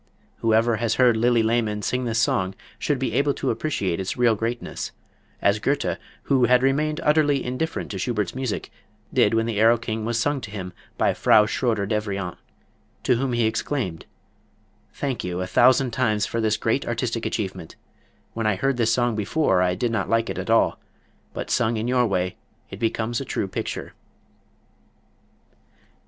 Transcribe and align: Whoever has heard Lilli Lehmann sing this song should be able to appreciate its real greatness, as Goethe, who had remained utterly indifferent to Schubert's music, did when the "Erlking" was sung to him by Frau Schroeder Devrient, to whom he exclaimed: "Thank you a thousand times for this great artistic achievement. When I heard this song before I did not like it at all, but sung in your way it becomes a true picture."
Whoever 0.37 0.77
has 0.77 0.95
heard 0.95 1.15
Lilli 1.15 1.43
Lehmann 1.43 1.83
sing 1.83 2.05
this 2.05 2.17
song 2.17 2.55
should 2.79 2.97
be 2.97 3.13
able 3.13 3.35
to 3.35 3.51
appreciate 3.51 3.99
its 3.99 4.17
real 4.17 4.33
greatness, 4.35 4.93
as 5.43 5.59
Goethe, 5.59 5.99
who 6.23 6.45
had 6.45 6.63
remained 6.63 6.99
utterly 7.03 7.45
indifferent 7.45 7.91
to 7.91 7.99
Schubert's 7.99 8.33
music, 8.33 8.71
did 9.13 9.35
when 9.35 9.45
the 9.45 9.59
"Erlking" 9.61 10.03
was 10.03 10.17
sung 10.17 10.41
to 10.41 10.49
him 10.49 10.73
by 10.97 11.13
Frau 11.13 11.45
Schroeder 11.45 11.85
Devrient, 11.85 12.37
to 13.03 13.17
whom 13.17 13.33
he 13.33 13.45
exclaimed: 13.45 14.07
"Thank 14.91 15.23
you 15.23 15.39
a 15.39 15.45
thousand 15.45 15.91
times 15.91 16.25
for 16.25 16.41
this 16.41 16.57
great 16.57 16.83
artistic 16.87 17.27
achievement. 17.27 17.75
When 18.33 18.47
I 18.47 18.55
heard 18.55 18.77
this 18.77 18.91
song 18.91 19.15
before 19.15 19.61
I 19.61 19.75
did 19.75 19.91
not 19.91 20.09
like 20.09 20.31
it 20.31 20.39
at 20.39 20.49
all, 20.49 20.79
but 21.31 21.51
sung 21.51 21.77
in 21.77 21.87
your 21.87 22.07
way 22.07 22.37
it 22.71 22.79
becomes 22.79 23.21
a 23.21 23.23
true 23.25 23.47
picture." 23.47 23.93